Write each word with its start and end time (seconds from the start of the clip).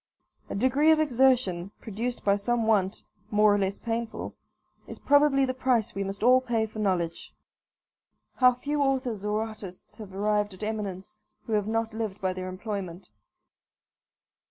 A 0.49 0.55
degree 0.55 0.89
of 0.89 0.99
exertion, 0.99 1.69
produced 1.79 2.23
by 2.23 2.35
some 2.35 2.65
want, 2.65 3.03
more 3.29 3.53
or 3.53 3.59
less 3.59 3.77
painful, 3.77 4.35
is 4.87 4.97
probably 4.97 5.45
the 5.45 5.53
price 5.53 5.93
we 5.93 6.03
must 6.03 6.23
all 6.23 6.41
pay 6.41 6.65
for 6.65 6.79
knowledge. 6.79 7.31
How 8.37 8.55
few 8.55 8.81
authors 8.81 9.23
or 9.23 9.43
artists 9.43 9.99
have 9.99 10.15
arrived 10.15 10.55
at 10.55 10.63
eminence 10.63 11.19
who 11.45 11.53
have 11.53 11.67
not 11.67 11.93
lived 11.93 12.19
by 12.19 12.33
their 12.33 12.49
employment? 12.49 13.09